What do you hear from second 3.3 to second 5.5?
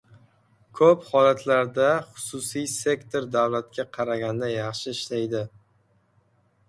davlatga qaraganda yaxshi ishlaydi.